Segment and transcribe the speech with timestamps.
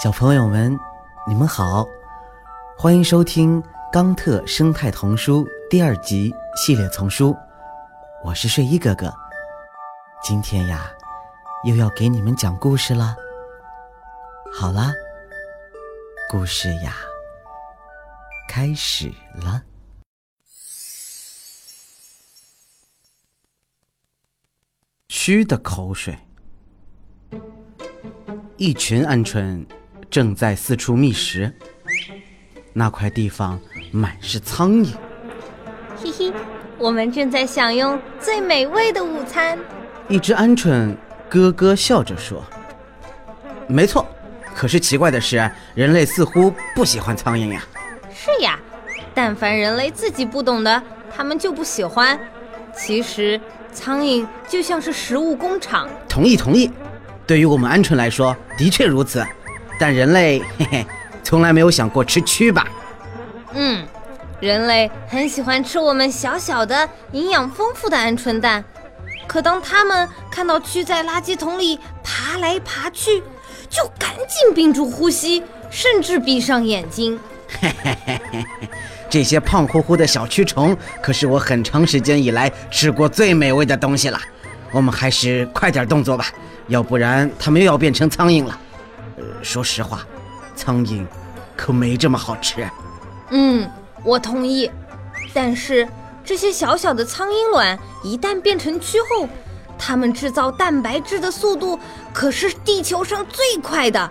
[0.00, 0.78] 小朋友们，
[1.26, 1.84] 你们好，
[2.76, 3.60] 欢迎收听
[3.92, 7.36] 《冈特生态童书》第二集系列丛书。
[8.22, 9.12] 我是睡衣哥哥，
[10.22, 10.88] 今天呀，
[11.64, 13.16] 又要给你们讲故事了。
[14.54, 14.92] 好啦，
[16.30, 16.94] 故事呀，
[18.46, 19.60] 开始了。
[25.08, 26.16] 虚的口水，
[28.58, 29.66] 一群鹌鹑
[30.10, 31.52] 正在四处觅食。
[32.72, 33.58] 那块地方
[33.90, 34.88] 满是苍蝇。
[35.96, 36.32] 嘿嘿，
[36.78, 39.58] 我们正在享用最美味的午餐。
[40.08, 40.94] 一只鹌鹑
[41.28, 42.42] 咯咯笑着说
[43.66, 44.06] ：“没错，
[44.54, 47.62] 可是奇怪的是，人类似乎不喜欢苍蝇呀。
[48.14, 48.58] ”“是呀，
[49.12, 50.82] 但凡人类自己不懂的，
[51.14, 52.18] 他们就不喜欢。
[52.74, 53.40] 其实，
[53.72, 55.88] 苍蝇就像是食物工厂。
[56.08, 56.70] ”“同意，同意。
[57.26, 59.26] 对于我们鹌鹑来说，的确如此。
[59.78, 60.86] 但人类，嘿嘿，
[61.22, 62.66] 从来没有想过吃蛆吧
[63.54, 63.86] ？”“嗯。”
[64.40, 68.62] 人类很喜欢吃我们小小的、营养丰富的鹌鹑蛋，
[69.26, 73.20] 可当他们看到蛆在垃圾桶里爬来爬去，
[73.68, 77.18] 就赶紧屏住呼吸，甚至闭上眼睛。
[77.48, 78.68] 嘿嘿嘿嘿嘿，
[79.10, 84.20] 这些胖乎乎的小蛆虫可是我很长时间以来吃过最美味的东西了。
[84.70, 86.26] 我们还是快点动作吧，
[86.68, 88.56] 要不然它们又要变成苍蝇了。
[89.38, 90.04] 呃，说实话，
[90.56, 91.06] 苍蝇
[91.56, 92.68] 可没这么好吃。
[93.30, 93.68] 嗯。
[94.04, 94.70] 我同意，
[95.34, 95.86] 但是
[96.24, 99.28] 这些小小的苍蝇卵一旦变成蛆后，
[99.76, 101.78] 它们制造蛋白质的速度
[102.12, 104.08] 可是地球上最快的。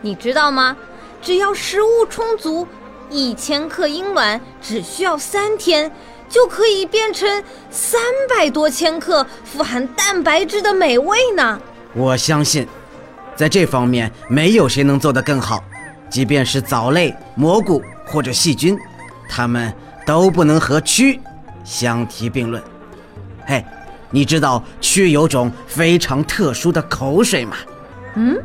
[0.00, 0.74] 你知道吗？
[1.20, 2.66] 只要食物充足，
[3.10, 5.92] 一千克鹰卵只需要三天
[6.26, 8.00] 就可以变成三
[8.34, 11.60] 百多千克富含蛋白质的美味呢。
[11.92, 12.66] 我相信，
[13.34, 15.62] 在这方面没有谁能做得更好，
[16.08, 18.78] 即便是藻类、蘑菇或者细菌。
[19.28, 19.72] 它们
[20.06, 21.18] 都不能和蛆
[21.64, 22.62] 相提并论。
[23.46, 23.64] 嘿，
[24.10, 27.56] 你知道蛆有种非常特殊的口水吗？
[28.14, 28.38] 嗯，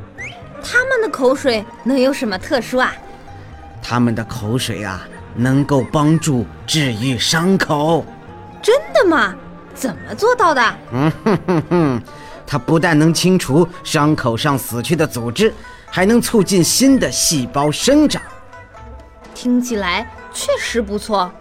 [0.64, 2.94] 它们的口水能有什么特殊啊？
[3.84, 5.06] 它们的口水啊，
[5.36, 8.06] 能够帮助治愈伤口。
[8.62, 9.36] 真的吗？
[9.76, 10.76] 怎么做到的？
[10.92, 12.02] 嗯哼哼哼，
[12.48, 15.54] 它不但能清除伤口上死去的组织，
[15.86, 18.20] 还能促进新的细胞生长。
[19.36, 20.10] 听起来。
[20.34, 21.32] 确实不错，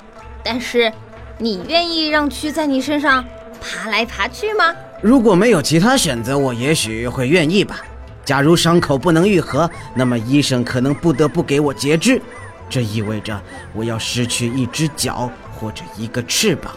[0.43, 0.91] 但是
[1.37, 3.23] 你愿意让蛆在你身上
[3.61, 4.75] 爬来爬去吗？
[5.03, 7.81] 如果没有其他选择，我也许会愿意吧。
[8.25, 12.19] 假如伤口不能愈合，那么医生可能不得不给我截肢，
[12.71, 13.39] 这意味着
[13.75, 16.73] 我要失去一只脚或者一个翅膀。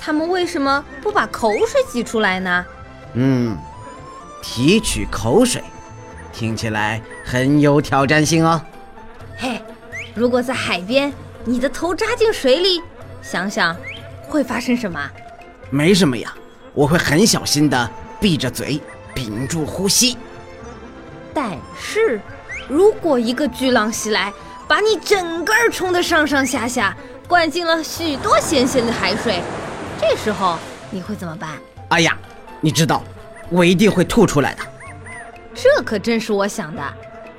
[0.00, 2.66] 他们为什么不把口水挤出来呢？
[3.14, 3.56] 嗯，
[4.42, 5.62] 提取口水，
[6.32, 8.60] 听起来很有挑战性哦。
[9.36, 9.60] 嘿。
[10.12, 11.12] 如果在海边，
[11.44, 12.82] 你的头扎进水里，
[13.22, 13.74] 想想
[14.22, 15.00] 会发生什么？
[15.70, 16.34] 没什么呀，
[16.74, 17.88] 我会很小心的
[18.18, 18.80] 闭着嘴，
[19.14, 20.18] 屏住呼吸。
[21.32, 22.20] 但是，
[22.68, 24.32] 如果一个巨浪袭来，
[24.66, 26.94] 把你整个冲得上上下下，
[27.28, 29.40] 灌进了许多咸咸的海水，
[30.00, 30.58] 这时候
[30.90, 31.50] 你会怎么办？
[31.90, 32.18] 哎呀，
[32.60, 33.02] 你知道，
[33.48, 34.62] 我一定会吐出来的。
[35.54, 36.82] 这可真是我想的，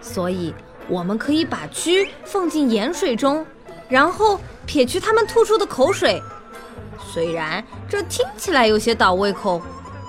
[0.01, 0.53] 所以。
[0.87, 3.45] 我们可以把蛆放进盐水中，
[3.87, 6.21] 然后撇去它们吐出的口水。
[7.13, 9.61] 虽然这听起来有些倒胃口，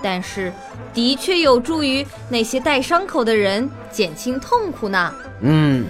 [0.02, 0.52] 但是
[0.92, 5.14] 的确有助于那些带伤口的人减轻痛苦呢。
[5.42, 5.84] 嗯，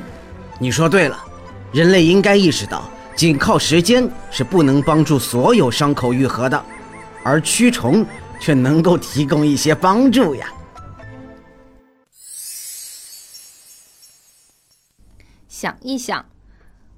[0.59, 1.25] 你说对了，
[1.73, 6.63] 人类应该意识到，仅靠时间是不能帮助所有伤口愈合的，
[7.23, 8.05] 而蛆虫
[8.43, 10.53] 却能够提供一些帮助呀。
[15.49, 16.27] 想一想，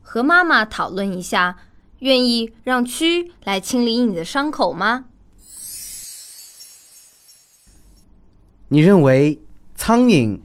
[0.01, 1.59] 和妈妈讨论一下，
[1.99, 5.05] 愿意让蛆来清理你的伤口吗？
[8.69, 9.39] 你认为
[9.75, 10.41] 苍蝇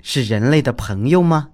[0.00, 1.50] 是人类的朋友吗？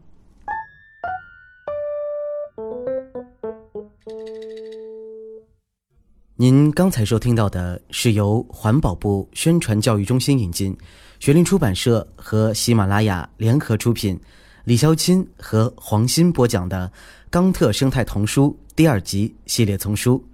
[6.40, 10.74] 您刚才收听到的是由环保部宣传教育中心引进，
[11.18, 14.18] 学林出版社和喜马拉雅联合出品。
[14.64, 16.90] 李潇钦和黄鑫播讲的
[17.28, 20.24] 《冈特生态童书》第二集系列丛书，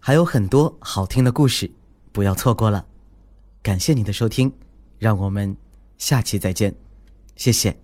[0.00, 1.70] 还有很多好听的故事，
[2.10, 2.84] 不要错过了。
[3.62, 4.52] 感谢您的收听，
[4.98, 5.56] 让我们
[5.96, 6.74] 下期再见，
[7.36, 7.81] 谢谢。